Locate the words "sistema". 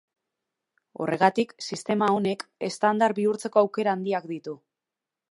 1.67-2.07